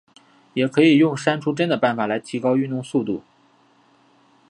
[0.55, 3.21] 也可以用删除帧的办法提高运动速度。